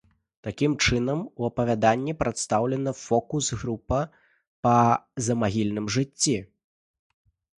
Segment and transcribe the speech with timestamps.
[0.45, 3.99] Такім чынам у апавяданні прадстаўлена фокус-група
[4.69, 4.73] па
[5.29, 6.35] замагільным жыцці.